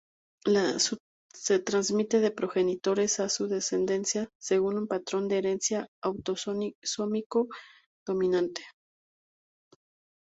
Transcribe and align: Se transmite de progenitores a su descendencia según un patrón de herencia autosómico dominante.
Se 1.31 1.59
transmite 1.59 2.21
de 2.21 2.31
progenitores 2.31 3.19
a 3.19 3.29
su 3.29 3.47
descendencia 3.47 4.31
según 4.39 4.79
un 4.79 4.87
patrón 4.87 5.27
de 5.27 5.37
herencia 5.37 5.87
autosómico 6.01 7.47
dominante. 8.03 8.63